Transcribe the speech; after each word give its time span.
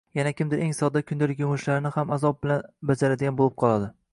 yana 0.19 0.29
kimdir 0.37 0.61
eng 0.67 0.71
sodda 0.77 1.03
kundalik 1.11 1.43
yumushlarini 1.43 1.91
ham 1.99 2.15
azob 2.17 2.41
bilan 2.47 2.67
bajaradigan 2.93 3.39
bo’lib 3.43 3.57
qoladi 3.65 3.93